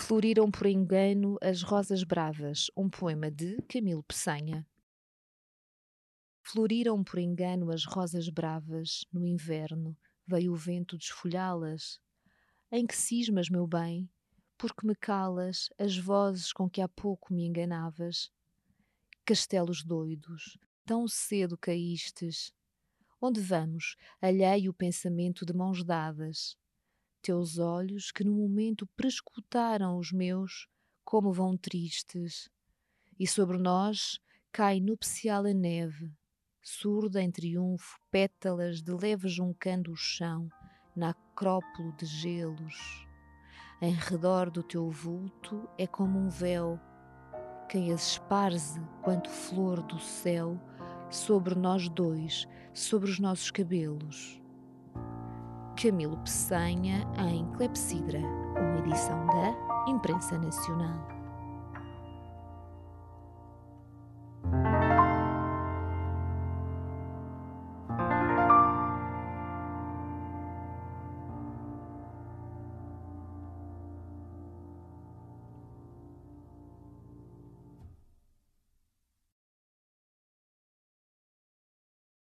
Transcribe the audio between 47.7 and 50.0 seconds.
as esparze quanto flor do